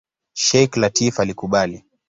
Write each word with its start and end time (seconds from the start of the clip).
Sheikh 0.43 0.75
Lateef 0.77 1.19
alikubali. 1.19 1.77